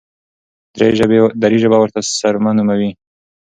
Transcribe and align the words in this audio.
دري 1.41 1.57
ژبي 1.65 1.77
ورته 1.81 1.99
سرمه 2.19 2.51
نوموي. 2.57 2.91